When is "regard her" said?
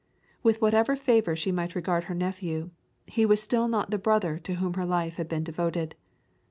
1.75-2.15